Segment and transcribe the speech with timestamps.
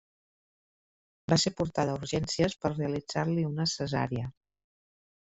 [1.33, 4.31] Va ser portada a urgències per realitzar-li una cesària.